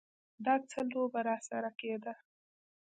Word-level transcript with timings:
دا 0.45 0.55
څه 0.69 0.79
لوبه 0.91 1.19
راسره 1.29 1.69
کېده. 1.79 2.13